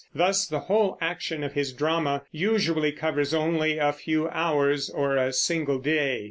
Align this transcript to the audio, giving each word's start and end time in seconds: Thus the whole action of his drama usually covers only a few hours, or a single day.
Thus 0.15 0.47
the 0.47 0.61
whole 0.61 0.97
action 0.99 1.43
of 1.43 1.53
his 1.53 1.71
drama 1.73 2.23
usually 2.31 2.91
covers 2.91 3.35
only 3.35 3.77
a 3.77 3.93
few 3.93 4.27
hours, 4.29 4.89
or 4.89 5.15
a 5.15 5.31
single 5.31 5.77
day. 5.77 6.19